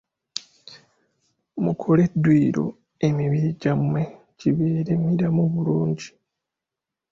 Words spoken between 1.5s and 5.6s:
Mukole dduyiro emibiri gyammwe gibeere miramu